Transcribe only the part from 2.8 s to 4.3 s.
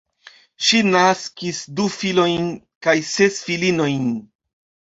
kaj ses filinojn.